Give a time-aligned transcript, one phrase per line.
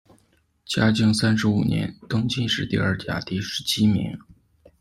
[0.65, 4.17] 嘉靖三十五年，登进士第二甲第十七名。